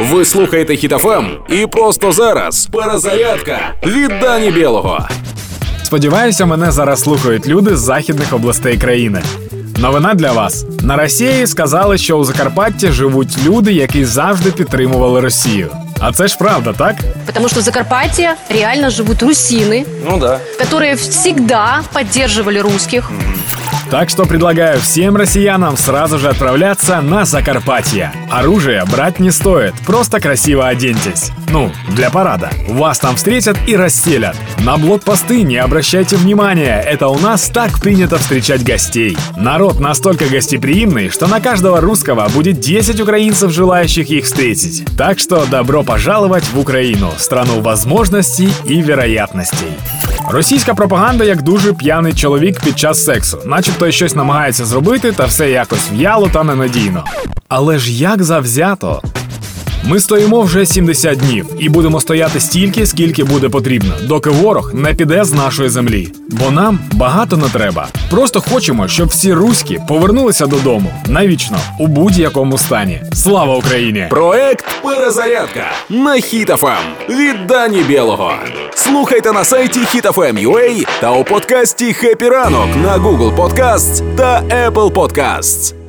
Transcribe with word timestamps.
Ви 0.00 0.24
слухаєте 0.24 0.76
Хітофем 0.76 1.30
і 1.48 1.66
просто 1.66 2.12
зараз 2.12 2.66
перезарядка 2.72 3.58
від 3.86 4.12
Дані 4.20 4.50
Білого. 4.50 5.08
Сподіваюся, 5.82 6.46
мене 6.46 6.70
зараз 6.72 7.00
слухають 7.02 7.46
люди 7.48 7.76
з 7.76 7.80
західних 7.80 8.32
областей 8.32 8.78
країни. 8.78 9.22
Новина 9.76 10.14
для 10.14 10.32
вас 10.32 10.64
на 10.82 10.96
Росії 10.96 11.46
сказали, 11.46 11.98
що 11.98 12.16
у 12.16 12.24
Закарпатті 12.24 12.92
живуть 12.92 13.38
люди, 13.46 13.72
які 13.72 14.04
завжди 14.04 14.50
підтримували 14.50 15.20
Росію. 15.20 15.68
А 16.00 16.12
це 16.12 16.28
ж 16.28 16.36
правда, 16.38 16.72
так? 16.72 16.96
Потому 17.26 17.48
что 17.48 17.60
в 17.60 17.62
Закарпатье 17.62 18.34
реально 18.50 18.90
живут 18.90 19.22
русины, 19.22 19.84
Ну 20.10 20.18
да. 20.18 20.38
которые 20.58 20.94
всегда 20.96 21.82
поддерживали 21.92 22.60
русских. 22.60 23.10
Так 23.91 24.09
что 24.09 24.25
предлагаю 24.25 24.79
всем 24.79 25.15
россиянам 25.15 25.77
сразу 25.77 26.17
же 26.17 26.29
отправляться 26.29 27.01
на 27.01 27.25
Закарпатье. 27.25 28.11
Оружие 28.31 28.83
брать 28.91 29.19
не 29.19 29.31
стоит, 29.31 29.73
просто 29.85 30.19
красиво 30.19 30.67
оденьтесь. 30.67 31.31
Ну, 31.51 31.71
для 31.95 32.09
парада. 32.09 32.49
Вас 32.67 32.99
там 32.99 33.15
встретят 33.15 33.57
и 33.67 33.75
расселят. 33.75 34.35
На 34.59 34.77
блокпосты 34.77 35.43
не 35.43 35.57
обращайте 35.57 36.17
внимания, 36.17 36.81
это 36.81 37.07
у 37.07 37.19
нас 37.19 37.47
так 37.49 37.79
принято 37.79 38.17
встречать 38.17 38.63
гостей. 38.63 39.17
Народ 39.37 39.79
настолько 39.79 40.25
гостеприимный, 40.25 41.09
что 41.09 41.27
на 41.27 41.39
каждого 41.39 41.79
русского 41.79 42.27
будет 42.33 42.59
10 42.59 42.99
украинцев, 42.99 43.51
желающих 43.51 44.09
их 44.09 44.25
встретить. 44.25 44.85
Так 44.97 45.19
что 45.19 45.45
добро 45.45 45.83
пожаловать 45.83 46.45
в 46.51 46.59
Украину, 46.59 47.11
страну 47.17 47.61
возможностей 47.61 48.49
и 48.65 48.81
вероятностей. 48.81 49.71
Російська 50.29 50.73
пропаганда 50.73 51.23
як 51.23 51.41
дуже 51.41 51.73
п'яний 51.73 52.13
чоловік 52.13 52.61
під 52.61 52.79
час 52.79 53.05
сексу, 53.05 53.37
начебто 53.45 53.78
щось 53.88 54.14
намагається 54.16 54.64
зробити, 54.64 55.12
та 55.12 55.24
все 55.24 55.50
якось 55.50 55.90
в'яло 55.92 56.28
та 56.32 56.44
ненадійно. 56.44 57.04
Але 57.48 57.78
ж 57.78 57.92
як 57.92 58.22
завзято. 58.22 59.02
Ми 59.84 60.00
стоїмо 60.00 60.42
вже 60.42 60.66
70 60.66 61.18
днів 61.18 61.46
і 61.58 61.68
будемо 61.68 62.00
стояти 62.00 62.40
стільки, 62.40 62.86
скільки 62.86 63.24
буде 63.24 63.48
потрібно, 63.48 63.94
доки 64.02 64.30
ворог 64.30 64.74
не 64.74 64.94
піде 64.94 65.24
з 65.24 65.32
нашої 65.32 65.68
землі. 65.68 66.08
Бо 66.28 66.50
нам 66.50 66.78
багато 66.92 67.36
не 67.36 67.48
треба. 67.48 67.88
Просто 68.10 68.40
хочемо, 68.40 68.88
щоб 68.88 69.08
всі 69.08 69.32
руські 69.32 69.80
повернулися 69.88 70.46
додому 70.46 70.92
навічно 71.08 71.58
у 71.78 71.86
будь-якому 71.86 72.58
стані. 72.58 73.02
Слава 73.14 73.56
Україні! 73.56 74.06
Проект 74.10 74.64
Перезарядка 74.82 75.64
на 75.90 76.14
Хітофем 76.14 76.76
від 77.08 77.46
Дані 77.46 77.82
Білого. 77.82 78.32
Слухайте 78.74 79.32
на 79.32 79.44
сайті 79.44 79.80
HitFM.ua 79.80 80.86
та 81.00 81.10
у 81.10 81.24
подкасті 81.24 81.92
«Хеппі 81.92 82.28
ранок» 82.28 82.68
на 82.82 82.98
Google 82.98 83.36
Podcasts 83.36 84.16
та 84.16 84.42
Apple 84.42 84.92
Podcasts. 84.92 85.79